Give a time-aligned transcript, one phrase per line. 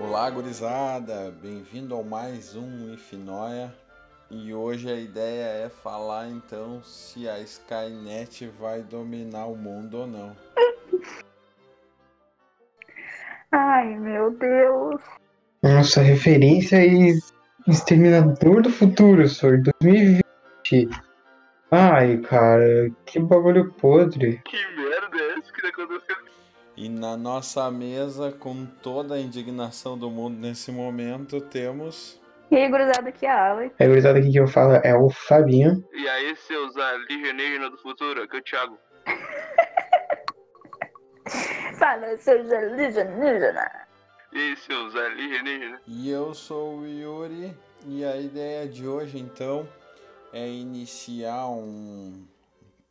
[0.00, 1.32] Olá, gurizada!
[1.40, 3.72] Bem-vindo ao mais um Ifnoia.
[4.28, 10.06] E hoje a ideia é falar então se a Skynet vai dominar o mundo ou
[10.06, 10.36] não.
[13.52, 15.00] Ai, meu Deus.
[15.62, 17.18] Nossa, referência e
[17.68, 20.22] Exterminador do Futuro, senhor, 2020.
[21.70, 24.42] Ai, cara, que bagulho podre.
[24.44, 26.30] Que merda é que tá acontecendo?
[26.76, 32.20] E na nossa mesa, com toda a indignação do mundo nesse momento, temos.
[32.50, 33.74] E aí, gurizada, aqui é a Alex.
[33.78, 35.84] A gurizada aqui que eu falo é o Fabinho.
[35.92, 38.78] E aí, seus alienígenas do futuro, aqui é o Thiago.
[41.78, 43.56] Fala, seus alienígenas.
[44.32, 45.80] E aí, seus alienígenas?
[45.86, 47.54] E eu sou o Yuri.
[47.86, 49.68] E a ideia de hoje, então,
[50.32, 52.26] é iniciar um,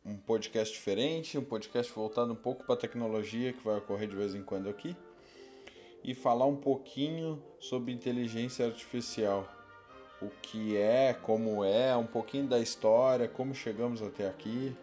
[0.04, 4.16] um podcast diferente, um podcast voltado um pouco para a tecnologia, que vai ocorrer de
[4.16, 4.96] vez em quando aqui,
[6.02, 9.48] e falar um pouquinho sobre inteligência artificial.
[10.20, 14.76] O que é, como é, um pouquinho da história, como chegamos até aqui.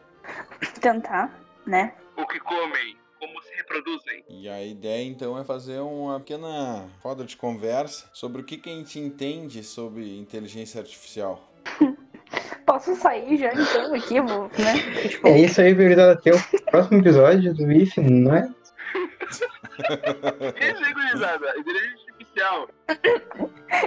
[0.82, 1.96] Tentar, né?
[2.16, 2.98] O que comem?
[3.20, 4.24] Como se reproduzem?
[4.30, 8.70] E a ideia então é fazer uma pequena roda de conversa sobre o que, que
[8.70, 11.47] a gente entende sobre inteligência artificial.
[12.78, 15.09] Posso sair já então aqui, vou, né?
[15.09, 18.47] Tipo, É isso aí, gurizada, até o próximo episódio do IF, não é?
[20.59, 21.58] E aí, gurizada?
[21.58, 22.69] Inteligência artificial.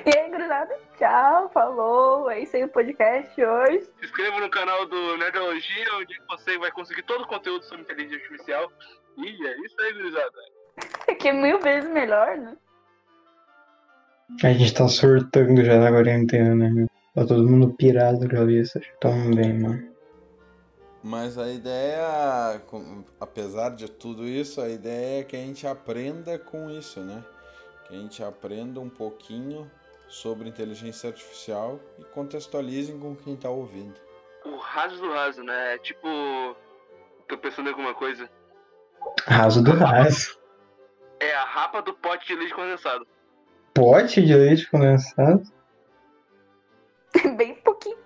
[0.06, 2.28] E aí, gurizada, tchau, falou.
[2.30, 3.80] É isso aí o podcast hoje.
[4.00, 8.18] Se inscreva no canal do Nerdologia, onde você vai conseguir todo o conteúdo sobre inteligência
[8.18, 8.72] artificial.
[9.18, 11.16] E é isso aí, gurizada.
[11.16, 12.56] Que é mil vezes melhor, né?
[14.42, 16.70] A gente tá surtando já na quarentena, né?
[16.70, 16.90] meu?
[17.14, 18.80] Tá todo mundo pirado com a cabeça.
[19.00, 19.90] Tamo bem, mano.
[21.02, 26.38] Mas a ideia, com- apesar de tudo isso, a ideia é que a gente aprenda
[26.38, 27.24] com isso, né?
[27.86, 29.70] Que a gente aprenda um pouquinho
[30.06, 33.94] sobre inteligência artificial e contextualizem com quem tá ouvindo.
[34.44, 35.74] O raso do raso, né?
[35.74, 36.06] É tipo.
[37.28, 38.28] Tô pensando em alguma coisa.
[39.26, 40.38] Raso do raso.
[41.18, 43.06] É a rapa do pote de leite condensado.
[43.74, 45.42] Pote de leite condensado?
[47.36, 47.98] Bem pouquinho.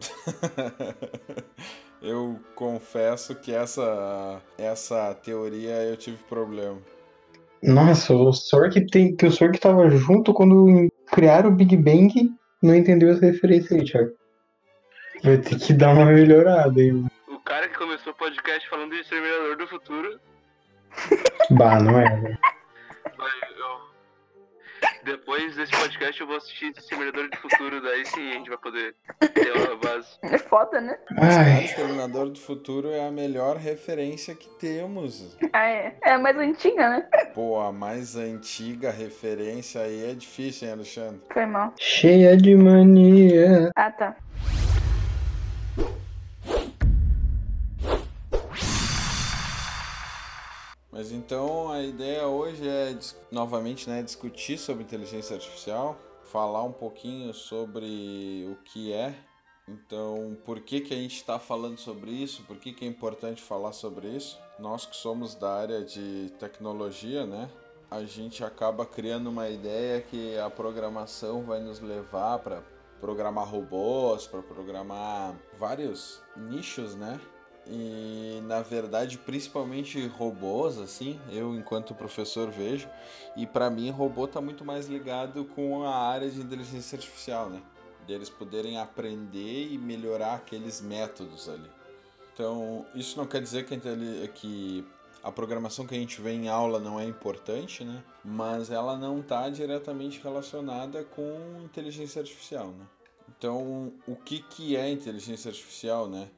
[2.00, 6.80] eu confesso que essa essa teoria eu tive problema.
[7.62, 9.16] Nossa, o senhor que tem.
[9.16, 12.32] Que o senhor que tava junto quando criaram o Big Bang
[12.62, 14.12] não entendeu essa referência aí, Thiago.
[15.24, 16.92] Vai ter que dar uma melhorada aí.
[16.92, 20.20] O cara que começou o podcast falando de Exterminador do Futuro.
[21.50, 22.38] Bah, não é, velho.
[25.08, 28.94] Depois desse podcast eu vou assistir Exterminador do Futuro, daí sim a gente vai poder
[29.32, 30.06] ter uma base.
[30.22, 30.98] É foda, né?
[31.12, 35.38] Mas, cara, Ai, Exterminador do Futuro é a melhor referência que temos.
[35.50, 35.96] Ah, é.
[36.04, 37.08] É a mais antiga, né?
[37.34, 41.22] Pô, a mais antiga referência aí é difícil, hein, Alexandre?
[41.32, 41.72] Foi mal.
[41.78, 43.70] cheia de mania.
[43.74, 44.14] Ah, tá.
[50.98, 52.98] Mas então a ideia hoje é
[53.30, 59.14] novamente né, discutir sobre inteligência artificial, falar um pouquinho sobre o que é.
[59.68, 62.42] Então, por que, que a gente está falando sobre isso?
[62.48, 64.40] Por que, que é importante falar sobre isso?
[64.58, 67.48] Nós que somos da área de tecnologia, né?
[67.88, 72.60] A gente acaba criando uma ideia que a programação vai nos levar para
[73.00, 77.20] programar robôs, para programar vários nichos, né?
[77.70, 82.88] E na verdade, principalmente robôs, assim, eu enquanto professor vejo,
[83.36, 87.62] e para mim robô tá muito mais ligado com a área de inteligência artificial, né?
[88.06, 91.70] Deles poderem aprender e melhorar aqueles métodos ali.
[92.32, 93.76] Então, isso não quer dizer que
[94.28, 94.86] que
[95.22, 98.02] a programação que a gente vê em aula não é importante, né?
[98.24, 102.86] Mas ela não está diretamente relacionada com inteligência artificial, né?
[103.36, 106.30] Então, o que, que é inteligência artificial, né?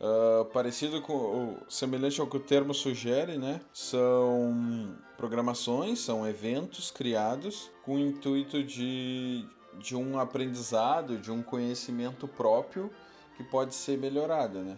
[0.00, 3.60] Ah, parecido com semelhante ao que o termo sugere, né?
[3.72, 12.28] São programações, são eventos criados com o intuito de, de um aprendizado, de um conhecimento
[12.28, 12.90] próprio
[13.36, 14.76] que pode ser melhorado, né?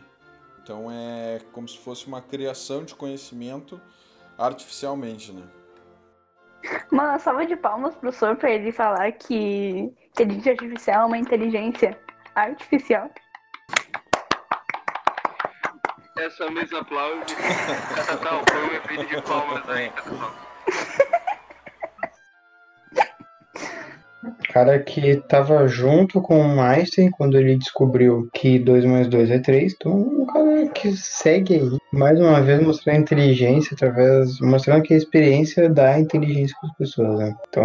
[0.62, 3.81] Então é como se fosse uma criação de conhecimento
[4.38, 5.43] artificialmente, né?
[6.90, 11.99] Uma salva de palmas pro senhor pra ele falar que inteligência artificial é uma inteligência
[12.34, 13.11] artificial.
[16.20, 17.34] Essa mesa aplaude.
[17.94, 20.34] Catatal, foi um efeito de palmas aí, Catatal.
[24.52, 29.38] cara que tava junto com o Einstein quando ele descobriu que 2 mais 2 é
[29.38, 34.93] 3, então o cara que segue aí, mais uma vez mostrando inteligência através, mostrando que
[34.93, 37.34] a experiência dá inteligência para as pessoas, né?
[37.49, 37.64] Então,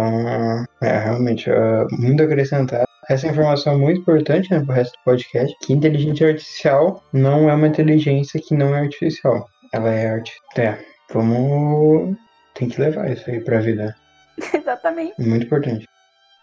[0.80, 2.85] é realmente é, muito acrescentar.
[3.08, 7.48] Essa informação é muito importante né, para o resto do podcast, que inteligência artificial não
[7.48, 9.48] é uma inteligência que não é artificial.
[9.72, 10.32] Ela é arte.
[10.56, 10.76] É,
[11.12, 12.16] vamos...
[12.54, 13.94] Tem que levar isso aí pra vida.
[14.52, 15.20] Exatamente.
[15.20, 15.86] Muito importante.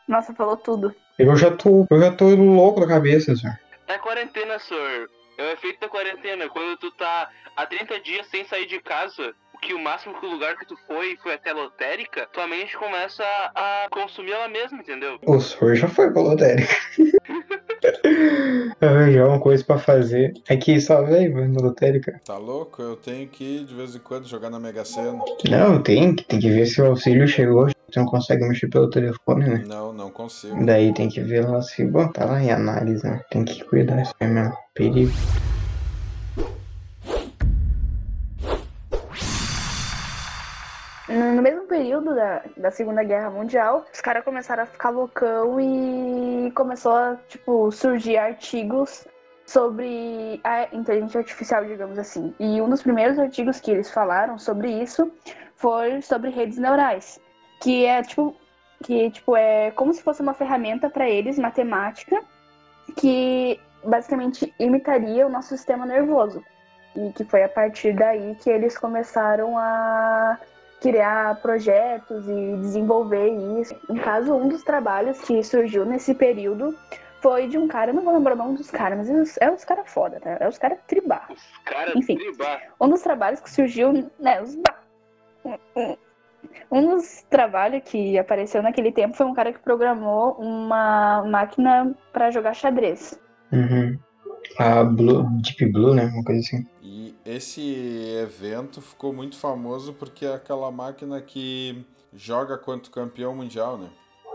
[0.07, 0.95] Nossa, falou tudo.
[1.19, 3.57] Eu já tô, eu já tô louco da cabeça, senhor.
[3.88, 5.09] É quarentena, senhor.
[5.38, 6.48] É o efeito da quarentena.
[6.50, 9.33] Quando tu tá há 30 dias sem sair de casa,
[9.65, 12.77] que o máximo que o lugar que tu foi foi até a lotérica, tua mente
[12.77, 13.24] começa
[13.56, 15.18] a, consumir ela mesma, entendeu?
[15.25, 16.74] O senhor já foi pra lotérica.
[18.81, 20.33] Arranjar uma coisa pra fazer.
[20.50, 22.19] É que só veio na lotérica.
[22.25, 22.81] Tá louco?
[22.81, 25.19] Eu tenho que ir de vez em quando jogar na Mega Sena.
[25.50, 27.68] Não, tem, que- tem que ver se o auxílio chegou.
[27.68, 29.63] Você não consegue mexer pelo telefone, né?
[29.68, 30.66] Não, não consigo.
[30.66, 31.86] Daí tem que ver lá se.
[31.86, 33.21] Bom, tá lá em análise, né?
[33.30, 34.54] Tem que cuidar isso aí mesmo.
[34.74, 35.12] Perigo.
[41.63, 47.18] Período da, da Segunda Guerra Mundial, os caras começaram a ficar loucão e começou a,
[47.27, 49.07] tipo, surgir artigos
[49.45, 52.33] sobre a inteligência artificial, digamos assim.
[52.39, 55.12] E um dos primeiros artigos que eles falaram sobre isso
[55.56, 57.19] foi sobre redes neurais,
[57.62, 58.36] que é tipo
[58.83, 62.21] que tipo é como se fosse uma ferramenta para eles matemática
[62.98, 66.44] que basicamente imitaria o nosso sistema nervoso.
[66.95, 70.38] E que foi a partir daí que eles começaram a
[70.83, 73.30] criar projetos e desenvolver
[73.62, 73.74] isso.
[73.88, 76.75] No caso, um dos trabalhos que surgiu nesse período
[77.21, 79.38] foi de um cara, eu não vou lembrar o nome dos caras, mas é os-
[79.39, 80.38] é os caras foda, tá?
[80.41, 81.31] É os caras tribar.
[81.31, 82.18] Os caras Enfim.
[82.18, 82.62] tribar.
[82.81, 84.80] Um dos trabalhos que surgiu, né, os ba-
[86.69, 92.30] um dos trabalhos que apareceu naquele tempo foi um cara que programou uma máquina para
[92.30, 93.18] jogar xadrez.
[93.53, 93.97] Uhum.
[94.59, 96.03] A Blue, Deep Blue, né?
[96.13, 96.68] Uma coisa assim.
[97.25, 103.88] Esse evento ficou muito famoso porque é aquela máquina que joga quanto campeão mundial, né?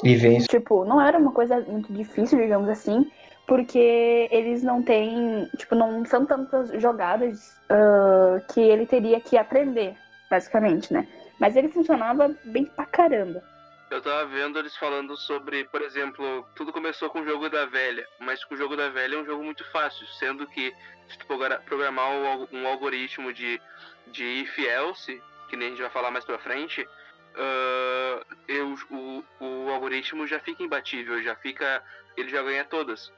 [0.03, 3.11] E vem Tipo, não era uma coisa muito difícil, digamos assim,
[3.47, 9.95] porque eles não têm, tipo, não são tantas jogadas ah, que ele teria que aprender,
[10.31, 11.07] basicamente, né?
[11.39, 13.43] Mas ele funcionava bem pra caramba.
[13.91, 18.07] Eu tava vendo eles falando sobre, por exemplo, tudo começou com o jogo da velha,
[18.19, 20.75] mas o jogo da velha é um jogo muito fácil, sendo que
[21.09, 23.61] se tu progra- programar um alg- algoritmo de,
[24.09, 26.87] de if else, que nem a gente vai falar mais pra frente,
[27.35, 31.83] ah, eu, o, o algoritmo já fica imbatível, já fica.
[32.17, 33.11] ele já ganha todas.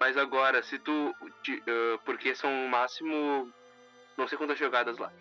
[0.00, 1.14] Mas agora, se tu.
[1.22, 3.52] ah, porque são no máximo.
[4.16, 5.12] não sei quantas jogadas lá.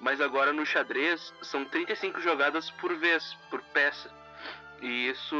[0.00, 4.10] Mas agora no xadrez são 35 jogadas por vez, por peça.
[4.80, 5.36] E isso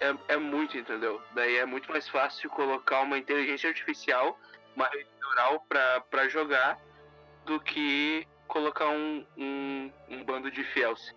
[0.00, 1.20] é, é muito, entendeu?
[1.34, 4.38] Daí é muito mais fácil colocar uma inteligência artificial,
[4.74, 5.64] uma rede neural
[6.10, 6.78] pra jogar,
[7.44, 11.14] do que colocar um, um, um bando de fiels.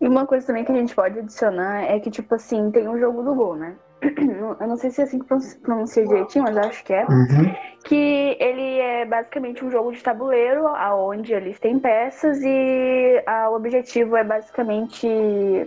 [0.00, 2.98] E uma coisa também que a gente pode adicionar é que, tipo assim, tem um
[2.98, 3.76] jogo do Go, né?
[4.60, 7.04] Eu não sei se é assim que pronun- pronuncia direitinho, mas acho que é.
[7.06, 7.54] Uhum.
[7.84, 13.56] que ele é basicamente um jogo de tabuleiro, aonde eles têm peças e ah, o
[13.56, 15.06] objetivo é basicamente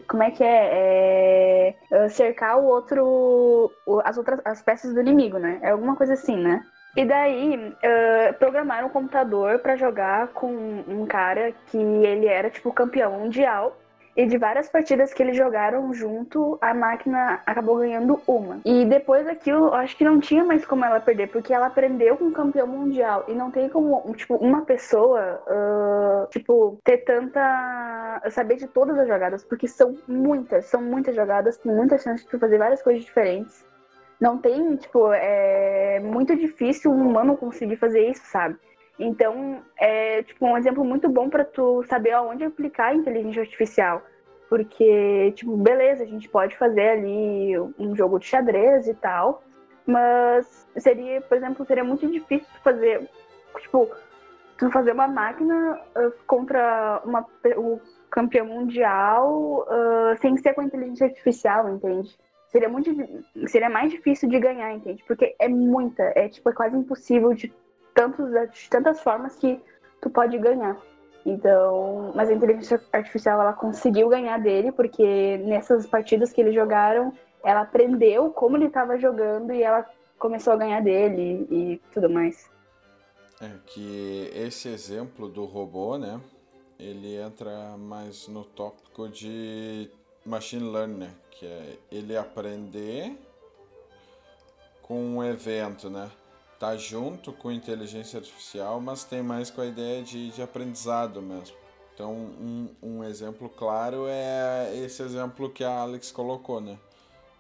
[0.08, 3.72] como é que é, É, ah, cercar o outro,
[4.04, 5.60] as outras as peças do inimigo, né?
[5.62, 6.66] É alguma coisa assim, né?
[6.96, 10.48] E daí ah, programaram um computador pra jogar com
[10.88, 13.78] um cara que ele era tipo campeão mundial.
[14.18, 18.60] E de várias partidas que eles jogaram junto, a máquina acabou ganhando uma.
[18.66, 22.18] E depois daquilo, eu acho que não tinha mais como ela perder, porque ela aprendeu
[22.18, 23.26] com o campeão mundial.
[23.28, 28.20] E não tem como, tipo, uma pessoa, ah, tipo, ter tanta.
[28.32, 32.40] saber de todas as jogadas, porque são muitas, são muitas jogadas, tem muita chance de
[32.40, 33.64] fazer várias coisas diferentes.
[34.20, 38.58] Não tem, tipo, é muito difícil um humano conseguir fazer isso, sabe?
[39.00, 44.02] Então, é tipo um exemplo muito bom para tu saber aonde aplicar a inteligência artificial.
[44.50, 49.44] Porque, tipo, beleza, a gente pode fazer ali um jogo de xadrez e tal,
[49.86, 53.10] mas seria, por exemplo, seria muito difícil fazer,
[53.60, 53.90] tipo,
[54.58, 57.26] tu fazer uma máquina ah, contra uma,
[57.58, 62.18] o campeão mundial ah, sem ser com inteligência artificial, entende?
[62.48, 62.90] Seria muito,
[63.48, 65.04] seria mais difícil de ganhar, entende?
[65.06, 67.54] Porque é muita, é tipo, é quase impossível de
[67.98, 68.30] tantos,
[68.70, 69.60] tantas formas que
[70.00, 70.78] tu pode ganhar.
[71.26, 77.12] Então, mas a inteligência artificial ela conseguiu ganhar dele porque nessas partidas que eles jogaram,
[77.44, 79.84] ela aprendeu como ele estava jogando e ela
[80.20, 82.50] começou a ganhar dele e tudo mais.
[83.42, 86.22] É que esse exemplo do robô, né?
[86.80, 89.90] Ele entra mais no tópico de
[90.24, 91.12] machine learning, né?
[91.32, 93.18] Que é ele aprender
[94.82, 96.10] com um evento, né?
[96.60, 101.56] Tá junto com inteligência artificial, mas tem mais com a ideia de, de aprendizado mesmo.
[101.94, 106.78] Então, um, um exemplo claro é esse exemplo que a Alex colocou, né?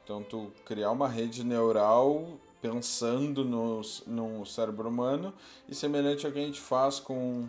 [0.03, 2.27] Então, tu criar uma rede neural
[2.61, 5.33] pensando no, no cérebro humano
[5.69, 7.47] e semelhante ao que a gente faz com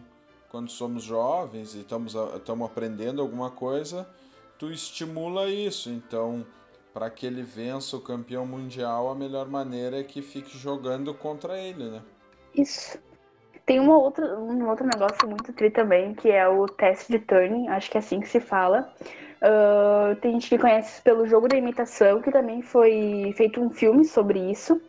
[0.50, 4.08] quando somos jovens e estamos, estamos aprendendo alguma coisa,
[4.58, 5.90] tu estimula isso.
[5.90, 6.44] Então,
[6.92, 11.58] para que ele vença o campeão mundial, a melhor maneira é que fique jogando contra
[11.58, 12.02] ele, né?
[12.54, 12.98] Isso.
[13.64, 17.68] Tem uma outra, um outro negócio muito tri também, que é o teste de Turing,
[17.68, 18.92] acho que é assim que se fala.
[19.42, 24.04] Uh, tem gente que conhece pelo jogo da imitação, que também foi feito um filme
[24.04, 24.80] sobre isso,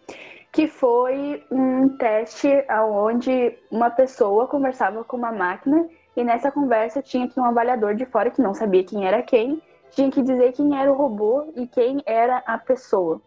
[0.52, 2.48] que foi um teste
[2.90, 8.06] onde uma pessoa conversava com uma máquina e nessa conversa tinha que um avaliador de
[8.06, 11.68] fora que não sabia quem era quem, tinha que dizer quem era o robô e
[11.68, 13.22] quem era a pessoa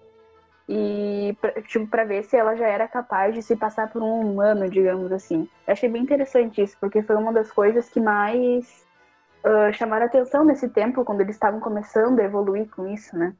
[0.68, 4.70] e tipo para ver se ela já era capaz de se passar por um humano,
[4.70, 5.48] digamos assim.
[5.66, 8.86] Eu achei bem interessante isso, porque foi uma das coisas que mais
[9.44, 13.34] uh, chamaram atenção nesse tempo quando eles estavam começando a evoluir com isso, né?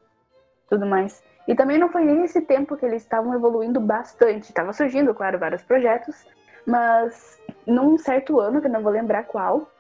[0.68, 1.22] Tudo mais.
[1.48, 4.44] E também não foi nem nesse tempo que eles estavam evoluindo bastante.
[4.44, 6.26] Estava surgindo, claro, vários projetos,
[6.66, 9.70] mas num certo ano, que eu não vou lembrar qual,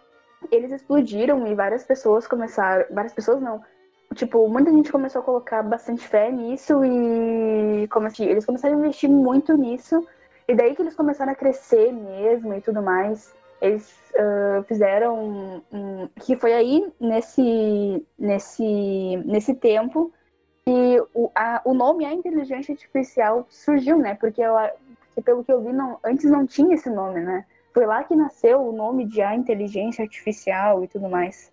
[0.50, 3.62] eles explodiram e várias pessoas começaram, várias pessoas não,
[4.14, 8.78] tipo, muita gente começou a colocar bastante fé nisso e como assim, eles começaram a
[8.78, 10.06] investir muito nisso.
[10.48, 13.32] E daí que eles começaram a crescer mesmo e tudo mais.
[13.60, 20.12] Eles uh, fizeram um, que foi aí nesse nesse nesse tempo
[20.64, 24.14] que o, a, o nome a inteligência artificial surgiu, né?
[24.14, 24.54] Porque, eu,
[25.06, 27.44] porque pelo que eu vi, não, antes não tinha esse nome, né?
[27.72, 31.52] Foi lá que nasceu o nome de a inteligência artificial e tudo mais.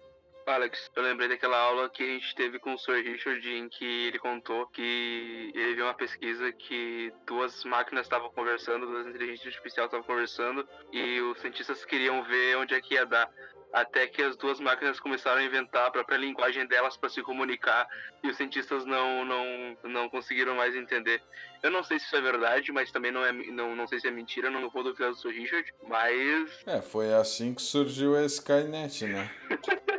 [0.50, 3.04] Alex, eu lembrei daquela aula que a gente teve com o Sr.
[3.04, 8.88] Richard, em que ele contou que ele viu uma pesquisa que duas máquinas estavam conversando,
[8.88, 13.32] duas inteligências artificiais estavam conversando, e os cientistas queriam ver onde é que ia dar.
[13.72, 17.88] Até que as duas máquinas começaram a inventar a própria linguagem delas para se comunicar
[18.24, 21.22] e os cientistas não, não, não conseguiram mais entender.
[21.62, 24.08] Eu não sei se isso é verdade, mas também não, é, não, não sei se
[24.08, 25.30] é mentira, não vou duvidar do Sr.
[25.30, 26.64] Richard, mas.
[26.66, 29.30] É, foi assim que surgiu a Skynet, né?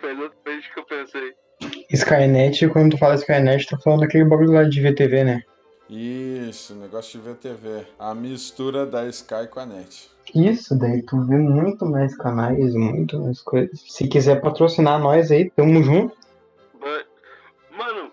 [0.00, 1.34] Foi exatamente o que eu pensei.
[1.90, 5.42] Skynet, quando tu fala Skynet, tá falando aquele bagulho lá de VTV, né?
[5.90, 7.84] Isso, negócio de VTV.
[7.98, 10.08] A mistura da Sky com a Net.
[10.32, 13.80] Isso, daí tu vê muito mais canais, muito mais coisas.
[13.88, 16.16] Se quiser patrocinar nós aí, tamo junto.
[17.72, 18.12] Mano,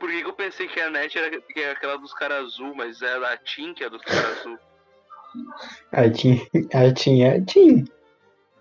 [0.00, 2.74] por que, que eu pensei que a Net era, que era aquela dos caras azul,
[2.74, 4.58] mas é a TIM que é dos caras azul?
[5.92, 7.84] A TIM, a TIM é a TIM.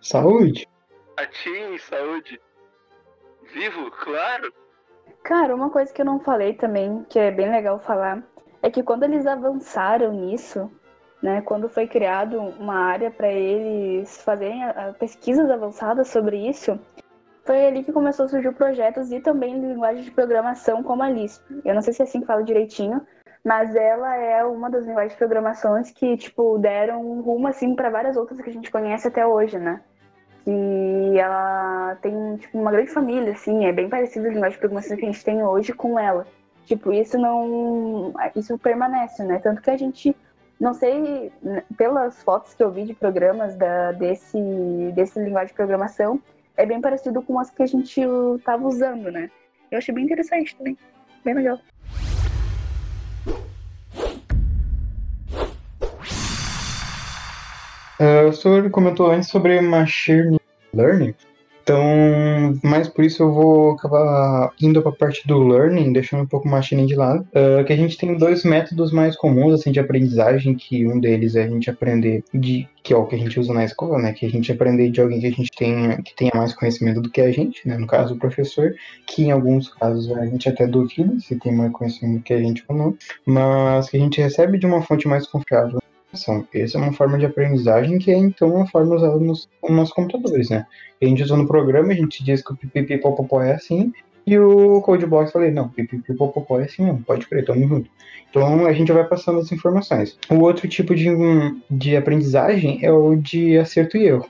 [0.01, 0.67] Saúde.
[1.17, 2.39] A TIM, saúde.
[3.53, 4.53] Vivo, claro.
[5.23, 8.23] Cara, uma coisa que eu não falei também, que é bem legal falar,
[8.61, 10.71] é que quando eles avançaram nisso,
[11.21, 16.79] né, quando foi criado uma área para eles fazerem a, a pesquisas avançadas sobre isso,
[17.43, 21.43] foi ali que começou a surgir projetos e também linguagem de programação como a Lisp.
[21.65, 23.05] Eu não sei se é assim que fala direitinho,
[23.43, 27.89] mas ela é uma das linguagens de programações que tipo deram um rumo assim para
[27.89, 29.83] várias outras que a gente conhece até hoje, né?
[30.45, 34.97] E ela tem tipo uma grande família, assim, é bem parecida a linguagem de programação
[34.97, 36.25] que a gente tem hoje com ela.
[36.65, 38.13] Tipo, isso não.
[38.35, 39.39] Isso permanece, né?
[39.39, 40.15] Tanto que a gente.
[40.59, 41.31] Não sei,
[41.75, 44.37] pelas fotos que eu vi de programas da, desse,
[44.93, 46.21] desse linguagem de programação,
[46.55, 47.99] é bem parecido com as que a gente
[48.37, 49.31] estava usando, né?
[49.71, 50.77] Eu achei bem interessante também.
[51.25, 51.59] Bem legal.
[58.01, 60.39] Uh, o senhor comentou antes sobre machine
[60.73, 61.13] learning.
[61.61, 66.25] Então, mais por isso eu vou acabar indo para a parte do learning, deixando um
[66.25, 67.21] pouco o machine de lado.
[67.29, 71.35] Uh, que a gente tem dois métodos mais comuns assim de aprendizagem, que um deles
[71.35, 74.13] é a gente aprender de que é o que a gente usa na escola, né?
[74.13, 77.11] Que a gente aprender de alguém que a gente tenha que tenha mais conhecimento do
[77.11, 77.77] que a gente, né?
[77.77, 78.73] No caso o professor,
[79.05, 82.39] que em alguns casos a gente até duvida se tem mais conhecimento do que a
[82.39, 85.79] gente ou não, mas que a gente recebe de uma fonte mais confiável.
[86.13, 90.49] Essa é uma forma de aprendizagem que é então uma forma usada nos, nos computadores,
[90.49, 90.65] né?
[91.01, 93.93] A gente usa no programa, a gente diz que o pipipipopopó é assim,
[94.27, 97.89] e o Codebox falei, não, pipipipopopó é assim mesmo, pode crer, tamo junto.
[98.29, 100.17] Então a gente vai passando as informações.
[100.29, 101.07] O outro tipo de,
[101.69, 104.27] de aprendizagem é o de acerto e erro,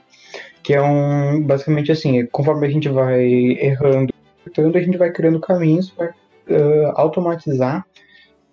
[0.62, 4.14] que é um, basicamente assim, conforme a gente vai errando,
[4.56, 7.84] a gente vai criando caminhos para uh, automatizar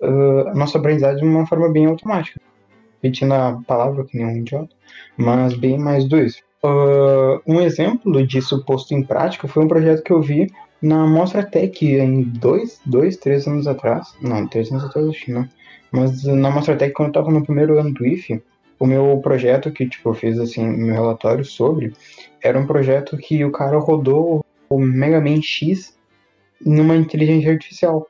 [0.01, 2.39] uh, a nossa aprendizagem de uma forma bem automática
[3.01, 4.75] repetindo a palavra que nem um idiota,
[5.18, 6.41] mas bem mais do isso.
[6.63, 10.51] Uh, um exemplo disso posto em prática foi um projeto que eu vi
[10.82, 14.13] na Mostra Tech em dois, dois, três anos atrás.
[14.22, 15.48] Não, três anos atrás, acho que não.
[15.91, 18.41] Mas na Mostratec, quando eu tava no primeiro ano do IFE,
[18.79, 21.94] o meu projeto que, tipo, eu fiz, assim, meu relatório sobre,
[22.41, 25.98] era um projeto que o cara rodou o Mega Man X
[26.63, 28.08] numa inteligência artificial.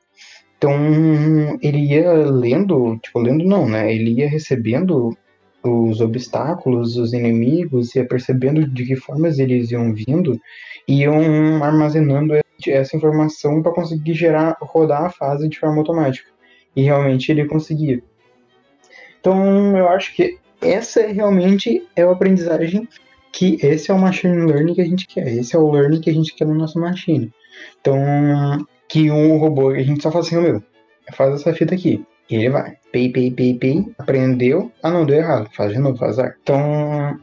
[0.60, 3.96] Então, ele ia lendo, tipo, lendo não, né?
[3.96, 5.18] Ele ia recebendo
[5.64, 10.38] os obstáculos, os inimigos, ia percebendo de que formas eles iam vindo,
[10.86, 12.34] e iam armazenando
[12.68, 16.30] essa informação para conseguir gerar, rodar a fase de forma automática.
[16.76, 18.04] E realmente ele conseguia.
[19.22, 22.86] Então, eu acho que essa realmente é a aprendizagem
[23.32, 26.10] que esse é o machine learning que a gente quer, esse é o learning que
[26.10, 27.32] a gente quer no nosso machine.
[27.80, 27.98] Então,
[28.90, 30.62] que um robô, a gente só fala assim, meu,
[31.14, 32.04] faz essa fita aqui.
[32.30, 32.78] E ele vai.
[32.92, 33.86] Pei, pei, pei, pei.
[33.98, 34.72] Aprendeu.
[34.84, 35.50] Ah, não, deu errado.
[35.56, 36.36] Faz de novo, faz ar.
[36.44, 36.60] Então,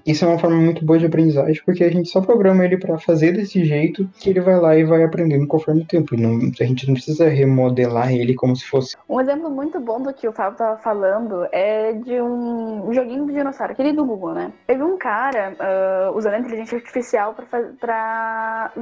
[0.05, 2.99] isso é uma forma muito boa de aprendizagem, porque a gente só programa ele para
[2.99, 6.17] fazer desse jeito que ele vai lá e vai aprendendo conforme o tempo.
[6.17, 8.97] Não, a gente não precisa remodelar ele como se fosse.
[9.09, 13.35] Um exemplo muito bom do que o Fábio tava falando é de um joguinho de
[13.35, 14.53] dinossauro, aquele do Google, né?
[14.67, 17.35] Teve um cara uh, usando a inteligência artificial
[17.81, 18.73] para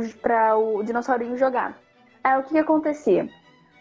[0.57, 1.84] o dinossaurinho jogar.
[2.25, 3.25] Aí o que, que acontecia?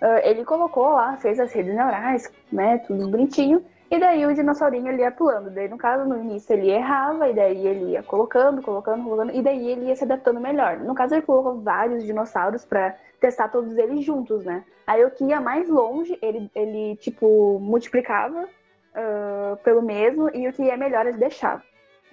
[0.01, 4.89] Uh, ele colocou lá, fez as redes neurais, né, tudo bonitinho, e daí o dinossaurinho
[4.89, 5.49] ele ia pulando.
[5.49, 9.41] Daí, no caso, no início ele errava, e daí ele ia colocando, colocando, colocando, e
[9.41, 10.77] daí ele ia se adaptando melhor.
[10.79, 14.65] No caso, ele colocou vários dinossauros para testar todos eles juntos, né?
[14.85, 20.53] Aí o que ia mais longe, ele, ele tipo, multiplicava uh, pelo mesmo, e o
[20.53, 21.63] que ia melhor ele deixava.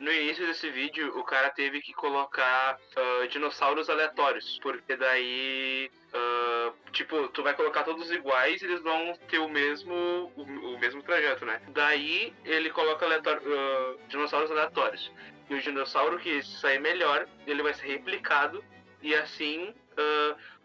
[0.00, 6.90] No início desse vídeo, o cara teve que colocar uh, dinossauros aleatórios, porque daí, uh,
[6.90, 9.94] tipo, tu vai colocar todos iguais, eles vão ter o mesmo,
[10.34, 11.60] o, o mesmo trajeto, né?
[11.68, 15.12] Daí ele coloca aleatório, uh, dinossauros aleatórios.
[15.50, 18.64] E o dinossauro que sair melhor, ele vai ser replicado
[19.02, 19.74] e assim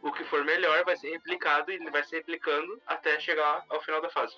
[0.02, 4.00] o que for melhor vai ser replicado e vai se replicando até chegar ao final
[4.02, 4.38] da fase.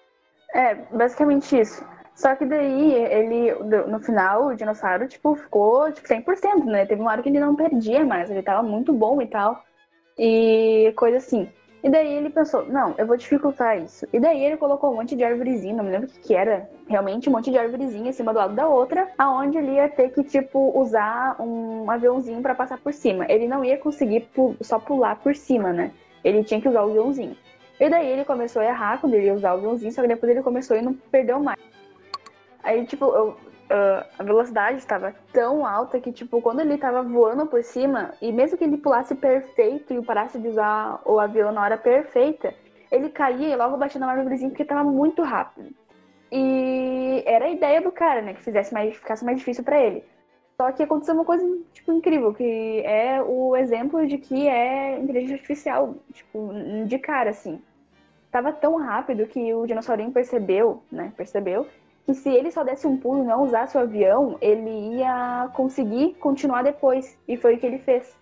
[0.54, 1.86] É, basicamente isso.
[2.16, 3.54] Só que daí, ele,
[3.88, 6.86] no final, o dinossauro, tipo, ficou, tipo, 100%, né?
[6.86, 9.64] Teve uma hora que ele não perdia mais, ele tava muito bom e tal.
[10.18, 11.48] E coisa assim.
[11.84, 14.08] E daí ele pensou, não, eu vou dificultar isso.
[14.12, 16.68] E daí ele colocou um monte de árvorezinha, não me lembro o que, que era,
[16.88, 20.10] realmente um monte de árvorezinha em cima do lado da outra, aonde ele ia ter
[20.10, 23.28] que, tipo, usar um aviãozinho para passar por cima.
[23.30, 24.28] Ele não ia conseguir
[24.60, 25.92] só pular por cima, né?
[26.24, 27.38] Ele tinha que usar o aviãozinho.
[27.80, 30.32] E daí ele começou a errar quando ele ia usar o aviãozinho, só que depois
[30.32, 31.60] ele começou e não perdeu mais.
[32.64, 37.46] Aí, tipo, eu, uh, a velocidade estava tão alta que, tipo, quando ele estava voando
[37.46, 41.62] por cima, e mesmo que ele pulasse perfeito e parasse de usar o avião na
[41.62, 42.54] hora perfeita,
[42.92, 45.70] ele caía e logo batia na árvorezinha porque estava muito rápido.
[46.32, 48.34] E era a ideia do cara, né?
[48.34, 50.04] Que fizesse mais, ficasse mais difícil para ele.
[50.60, 55.36] Só que aconteceu uma coisa, tipo, incrível, que é o exemplo de que é inteligência
[55.36, 56.50] artificial, tipo,
[56.88, 57.62] de cara, assim.
[58.32, 61.14] Tava tão rápido que o dinossaurinho percebeu, né?
[61.16, 61.68] Percebeu
[62.08, 66.16] que se ele só desse um pulo e não usasse o avião, ele ia conseguir
[66.16, 67.16] continuar depois.
[67.28, 68.18] E foi o que ele fez.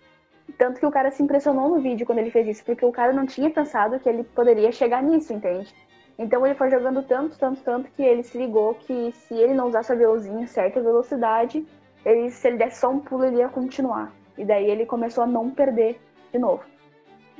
[0.58, 3.14] Tanto que o cara se impressionou no vídeo quando ele fez isso, porque o cara
[3.14, 5.74] não tinha pensado que ele poderia chegar nisso, entende?
[6.18, 9.68] Então ele foi jogando tanto, tanto, tanto que ele se ligou que se ele não
[9.68, 11.66] usasse o aviãozinho em certa velocidade,
[12.06, 14.12] ele, se ele desse só um pulo, ele ia continuar.
[14.38, 16.00] E daí ele começou a não perder
[16.32, 16.62] de novo.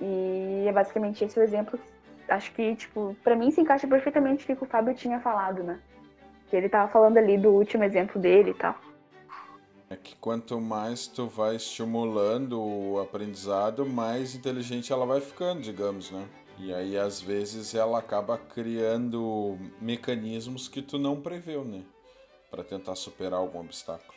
[0.03, 1.79] E é basicamente esse o exemplo.
[2.29, 5.79] Acho que, tipo, pra mim se encaixa perfeitamente o que o Fábio tinha falado, né?
[6.51, 8.75] Que ele tava falando ali do último exemplo dele e tal.
[9.89, 16.11] É que quanto mais tu vai estimulando o aprendizado, mais inteligente ela vai ficando, digamos,
[16.11, 16.27] né?
[16.59, 21.83] E aí às vezes ela acaba criando mecanismos que tu não preveu, né?
[22.51, 24.16] Para tentar superar algum obstáculo.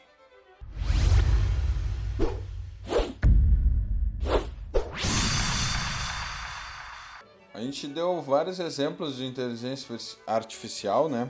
[7.59, 11.29] A gente deu vários exemplos de inteligência artificial, né?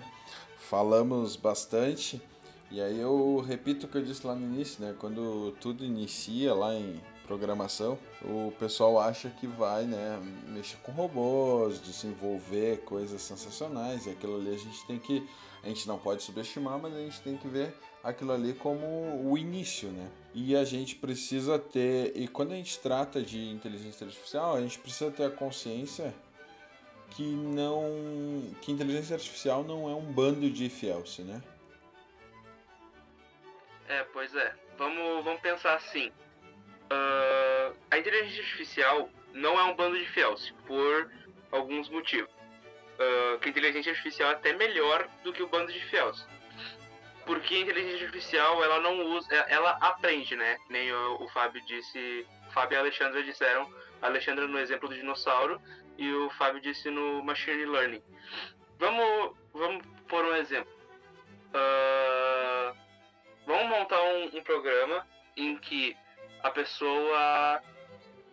[0.69, 2.21] falamos bastante.
[2.69, 4.95] E aí eu repito o que eu disse lá no início, né?
[4.99, 11.81] Quando tudo inicia lá em programação, o pessoal acha que vai, né, mexer com robôs,
[11.81, 15.27] desenvolver coisas sensacionais, e aquilo ali a gente tem que
[15.63, 18.85] a gente não pode subestimar, mas a gente tem que ver aquilo ali como
[19.29, 20.07] o início, né?
[20.33, 24.77] E a gente precisa ter, e quando a gente trata de inteligência artificial, a gente
[24.77, 26.13] precisa ter a consciência
[27.11, 28.53] que não.
[28.61, 31.41] que inteligência artificial não é um bando de fielse, né?
[33.87, 34.55] É, pois é.
[34.77, 36.09] Vamos, vamos pensar assim.
[36.91, 41.11] Uh, a inteligência artificial não é um bando de fielse, por
[41.51, 42.31] alguns motivos.
[42.99, 46.25] Uh, que a inteligência artificial é até melhor do que o bando de fiels.
[47.29, 50.57] Porque a inteligência artificial, ela não usa, ela aprende, né?
[50.67, 54.89] Nem o, o Fábio disse, o Fábio e a Alexandra disseram, a Alexandra no exemplo
[54.89, 55.61] do dinossauro,
[55.95, 58.01] e o Fábio disse no Machine Learning.
[58.79, 60.73] Vamos, vamos por um exemplo.
[61.53, 62.75] Uh,
[63.45, 65.05] vamos montar um, um programa
[65.37, 65.95] em que
[66.41, 67.61] a pessoa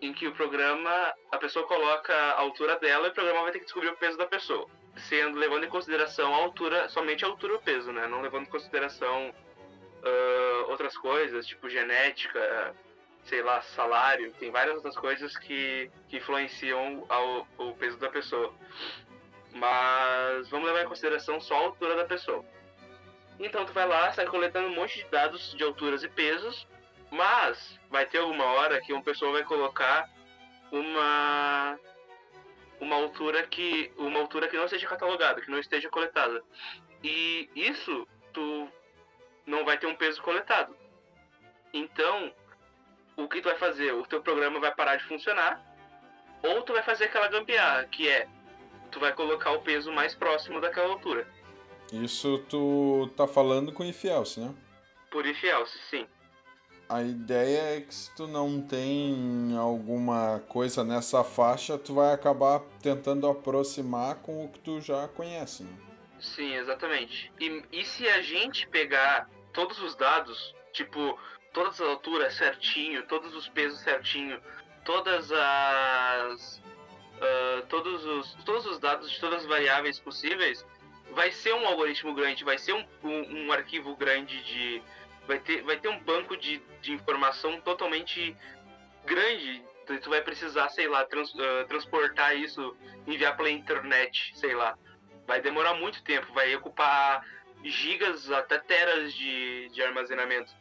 [0.00, 3.59] em que o programa, a pessoa coloca a altura dela e o programa vai ter
[3.59, 4.66] que descobrir o peso da pessoa.
[4.96, 8.06] Sendo, levando em consideração a altura, somente a altura e o peso, né?
[8.06, 12.74] Não levando em consideração uh, outras coisas, tipo genética,
[13.24, 14.32] sei lá, salário.
[14.38, 18.54] Tem várias outras coisas que, que influenciam ao, o peso da pessoa.
[19.52, 22.44] Mas vamos levar em consideração só a altura da pessoa.
[23.38, 26.66] Então tu vai lá, sai coletando um monte de dados de alturas e pesos
[27.11, 30.09] mas vai ter alguma hora que uma pessoa vai colocar
[30.70, 31.78] uma
[32.81, 36.43] uma altura que uma altura que não seja catalogada, que não esteja coletada.
[37.03, 38.69] E isso tu
[39.47, 40.77] não vai ter um peso coletado.
[41.73, 42.33] Então,
[43.17, 43.93] o que tu vai fazer?
[43.93, 45.65] O teu programa vai parar de funcionar,
[46.43, 48.29] ou tu vai fazer aquela gambiarra, que é
[48.91, 51.27] tu vai colocar o peso mais próximo daquela altura.
[51.93, 54.55] Isso tu tá falando com Ifielce, né?
[55.11, 56.07] Por Ifielce, sim.
[56.88, 62.61] A ideia é que se tu não tem alguma coisa nessa faixa, tu vai acabar
[62.81, 65.77] tentando aproximar com o que tu já conhece, né?
[66.20, 67.33] Sim, exatamente.
[67.40, 71.18] E, e se a gente pegar todos os dados, tipo,
[71.53, 74.40] todas as alturas certinho, todos os pesos certinho,
[74.85, 76.62] todas as.
[77.16, 80.64] Uh, todos, os, todos os dados de todas as variáveis possíveis,
[81.12, 84.83] vai ser um algoritmo grande, vai ser um, um, um arquivo grande de,
[85.27, 88.37] vai ter, vai ter um banco de, de informação totalmente
[89.05, 89.62] grande.
[89.87, 94.77] Tu vai precisar, sei lá, trans, uh, transportar isso, enviar pela internet, sei lá.
[95.27, 97.25] Vai demorar muito tempo, vai ocupar
[97.65, 100.53] gigas até teras de, de armazenamento.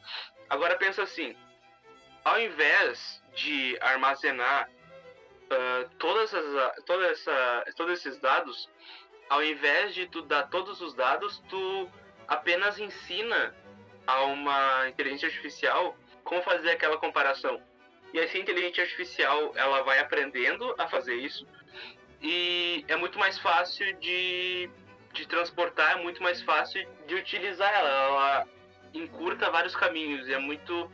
[0.49, 1.35] Agora pensa assim,
[2.23, 8.69] ao invés de armazenar uh, todas as, toda essa, todos esses dados,
[9.29, 11.89] ao invés de tu dar todos os dados, tu
[12.27, 13.55] apenas ensina
[14.07, 17.61] a uma inteligência artificial como fazer aquela comparação.
[18.13, 21.45] E assim a inteligência artificial ela vai aprendendo a fazer isso
[22.21, 24.69] e é muito mais fácil de,
[25.13, 27.89] de transportar, é muito mais fácil de utilizar ela.
[27.89, 28.47] Ela
[28.93, 30.89] encurta vários caminhos e é muito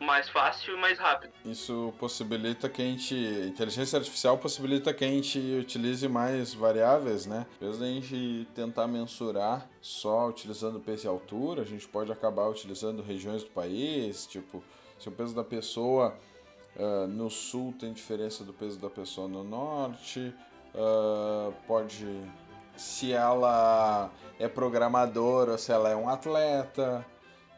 [0.00, 1.32] mais fácil e mais rápido.
[1.44, 3.14] Isso possibilita que a gente.
[3.14, 7.46] Inteligência artificial possibilita que a gente utilize mais variáveis, né?
[7.60, 13.02] Em vez gente tentar mensurar só utilizando peso e altura, a gente pode acabar utilizando
[13.02, 14.62] regiões do país, tipo,
[14.98, 16.16] se o peso da pessoa
[16.76, 20.34] uh, no sul tem diferença do peso da pessoa no norte,
[20.74, 22.06] uh, pode.
[22.76, 27.06] Se ela é programadora, se ela é um atleta,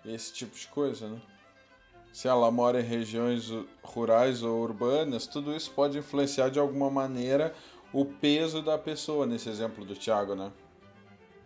[0.04, 1.20] esse tipo de coisa, né?
[2.18, 3.48] Se ela mora em regiões
[3.80, 7.54] rurais ou urbanas, tudo isso pode influenciar de alguma maneira
[7.92, 10.50] o peso da pessoa, nesse exemplo do Thiago, né?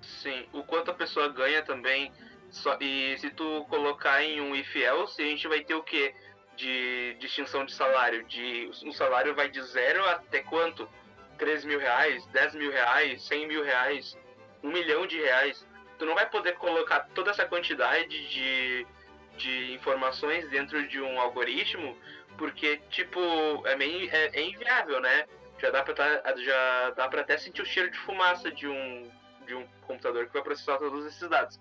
[0.01, 2.11] Sim, o quanto a pessoa ganha também.
[2.51, 6.15] Só, e se tu colocar em um if else, a gente vai ter o que
[6.57, 8.25] de distinção de salário?
[8.25, 10.89] De, um salário vai de zero até quanto?
[11.37, 14.17] 3 mil reais, 10 mil reais, 100 mil reais,
[14.63, 15.67] um milhão de reais.
[15.99, 18.87] Tu não vai poder colocar toda essa quantidade de
[19.37, 21.97] de informações dentro de um algoritmo,
[22.37, 23.21] porque, tipo,
[23.67, 25.27] é, meio, é, é inviável, né?
[25.59, 29.11] Já dá, pra tá, já dá pra até sentir o cheiro de fumaça de um,
[29.47, 31.61] de um computador que vai processar todos esses dados.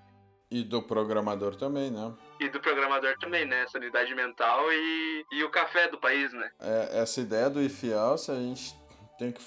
[0.50, 2.14] E do programador também, né?
[2.40, 3.66] E do programador também, né?
[3.68, 6.52] Sanidade mental e, e o café do país, né?
[6.60, 8.76] É, essa ideia do IFIAL, se a gente
[9.18, 9.42] tem que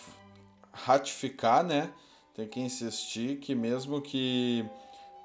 [0.73, 1.93] ratificar, né?
[2.35, 4.65] Tem que insistir que mesmo que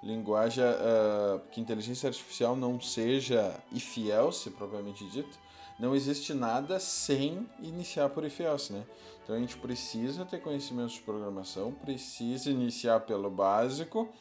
[0.02, 5.38] linguagem uh, que inteligência artificial não seja if-else, propriamente dito,
[5.80, 8.86] não existe nada sem iniciar por if-else, né?
[9.24, 14.14] Então a gente precisa ter conhecimentos de programação, precisa iniciar pelo básico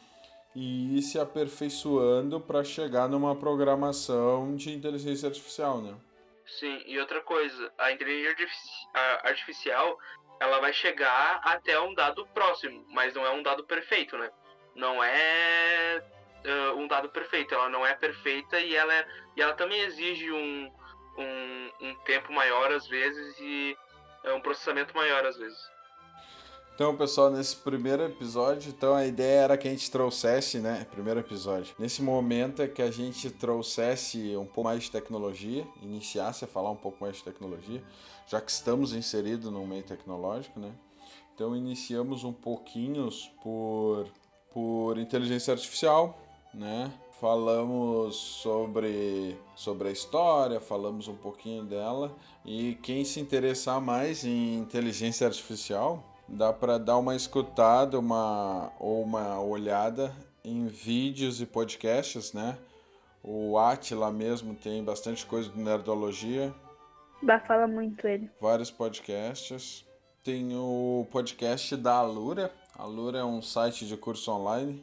[0.55, 5.95] e ir se aperfeiçoando para chegar numa programação de inteligência artificial, né?
[6.59, 8.47] Sim, e outra coisa, a inteligência
[9.23, 9.97] artificial
[10.39, 14.31] ela vai chegar até um dado próximo, mas não é um dado perfeito, né?
[14.79, 16.01] Não é
[16.45, 20.31] uh, um dado perfeito, ela não é perfeita e ela, é, e ela também exige
[20.31, 20.71] um,
[21.17, 23.77] um, um tempo maior às vezes e
[24.23, 25.59] é um processamento maior às vezes.
[26.73, 30.87] Então, pessoal, nesse primeiro episódio, então a ideia era que a gente trouxesse, né?
[30.89, 31.75] Primeiro episódio.
[31.77, 36.71] Nesse momento é que a gente trouxesse um pouco mais de tecnologia, iniciasse a falar
[36.71, 37.83] um pouco mais de tecnologia,
[38.27, 40.71] já que estamos inseridos no meio tecnológico, né?
[41.35, 43.09] Então iniciamos um pouquinho
[43.43, 44.09] por
[44.53, 46.17] por inteligência artificial,
[46.53, 46.91] né?
[47.19, 52.15] Falamos sobre, sobre a história, falamos um pouquinho dela.
[52.45, 59.03] E quem se interessar mais em inteligência artificial, dá para dar uma escutada, uma ou
[59.03, 62.57] uma olhada em vídeos e podcasts, né?
[63.21, 66.53] O Atila mesmo tem bastante coisa do Nerdologia.
[67.21, 68.31] Bah, fala muito ele.
[68.39, 69.85] Vários podcasts.
[70.23, 72.51] Tem o podcast da Alura.
[72.79, 74.81] A Alura é um site de curso online.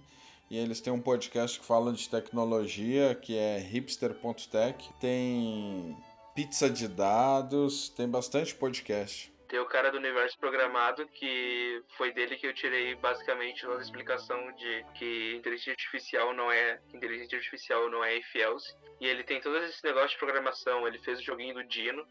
[0.51, 4.93] E eles têm um podcast que fala de tecnologia, que é hipster.tech.
[5.01, 5.97] Tem
[6.35, 9.33] pizza de dados, tem bastante podcast.
[9.49, 14.53] Tem o cara do universo programado, que foi dele que eu tirei basicamente a explicação
[14.53, 18.75] de que inteligência artificial não é inteligência artificial não é if else.
[19.01, 20.87] E ele tem todo esse negócio de programação.
[20.87, 22.07] Ele fez o joguinho do Dino,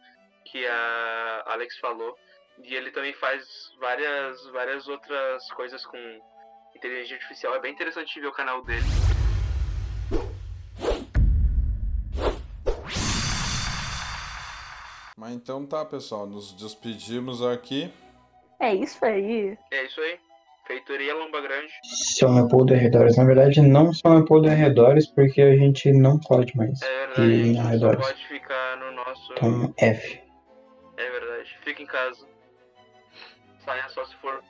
[0.45, 2.17] que a Alex falou.
[2.63, 3.46] E ele também faz
[3.80, 5.98] várias, várias outras coisas com
[6.76, 7.56] inteligência artificial.
[7.56, 8.86] É bem interessante ver o canal dele.
[15.18, 17.91] Mas então tá, pessoal, nos despedimos aqui.
[18.60, 19.58] É isso aí.
[19.72, 20.20] É isso aí.
[20.68, 21.72] Feitoria Lomba Grande.
[21.84, 23.18] São Leopoldo e arredores.
[23.18, 27.32] Na verdade, não São Leopoldo e arredores, porque a gente não pode mais É verdade,
[27.32, 29.34] ir a gente pode ficar no nosso.
[29.34, 30.20] Então, F.
[30.98, 31.58] É verdade.
[31.63, 32.35] Fica em casa.
[33.65, 34.43] Saia só se for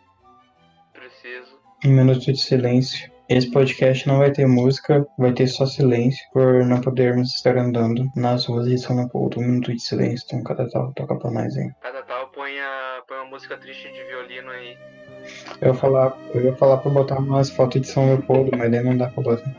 [0.92, 1.58] preciso.
[1.86, 3.10] Um minuto de silêncio.
[3.30, 8.12] Esse podcast não vai ter música, vai ter só silêncio, por não podermos estar andando
[8.16, 9.40] nas ruas de São Leopoldo.
[9.40, 11.72] Um minuto de silêncio, então cada tal toca pra nós aí.
[11.82, 14.78] Cada tal põe, a, põe uma música triste de violino aí.
[15.62, 18.84] Eu ia falar, eu ia falar pra botar umas fotos de São Leopoldo, mas daí
[18.84, 19.56] não dá pra botar.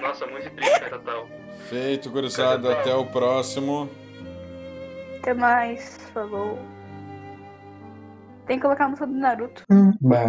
[0.00, 1.26] Nossa, muito triste cada tal.
[1.68, 2.72] Feito, gurizada.
[2.74, 3.90] Até o próximo.
[5.20, 5.98] Até mais.
[6.12, 6.58] Falou.
[8.48, 9.62] Tem que colocar a música do Naruto.
[9.70, 10.24] Hum, bah.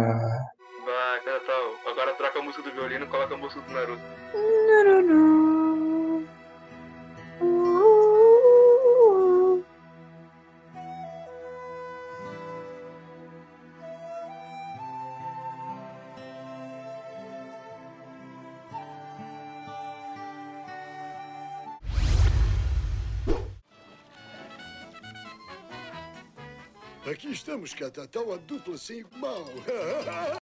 [0.84, 1.90] Vai, cada tal.
[1.90, 4.02] Agora troca a música do violino e coloca a música do Naruto.
[4.68, 5.49] Naruru.
[27.60, 29.44] Aqui estamos, Catatal, a dupla sem mal.